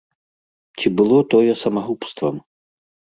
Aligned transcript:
Ці 0.79 0.87
было 1.01 1.19
тое 1.33 1.53
самагубствам? 1.63 2.35